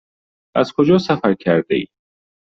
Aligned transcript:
از 0.55 0.73
کجا 0.73 0.97
سفر 0.97 1.33
کرده 1.33 1.75
اید؟ 1.75 1.91